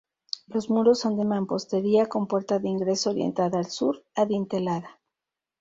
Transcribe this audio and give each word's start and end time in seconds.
Los 0.47 0.71
muros 0.71 0.97
son 0.97 1.15
de 1.15 1.25
mampostería 1.25 2.07
con 2.09 2.25
puerta 2.25 2.57
de 2.57 2.67
ingreso 2.69 3.11
orientada 3.11 3.59
al 3.59 3.67
sur, 3.69 4.03
adintelada. 4.15 4.99